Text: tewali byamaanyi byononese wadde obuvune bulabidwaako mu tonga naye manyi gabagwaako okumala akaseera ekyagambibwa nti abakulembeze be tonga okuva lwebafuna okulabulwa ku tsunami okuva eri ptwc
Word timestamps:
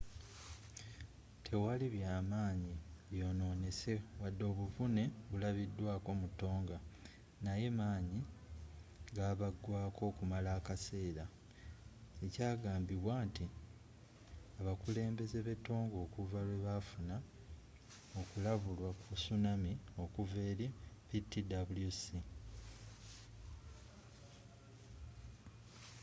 tewali 1.45 1.85
byamaanyi 1.95 2.73
byononese 3.11 3.93
wadde 4.21 4.43
obuvune 4.51 5.03
bulabidwaako 5.29 6.09
mu 6.21 6.27
tonga 6.39 6.77
naye 7.45 7.67
manyi 7.79 8.19
gabagwaako 9.15 10.01
okumala 10.11 10.49
akaseera 10.59 11.25
ekyagambibwa 12.25 13.15
nti 13.27 13.45
abakulembeze 14.59 15.37
be 15.45 15.53
tonga 15.65 15.97
okuva 16.05 16.39
lwebafuna 16.47 17.15
okulabulwa 18.19 18.89
ku 19.01 19.09
tsunami 19.19 19.71
okuva 20.03 20.37
eri 20.51 20.67
ptwc 21.07 21.95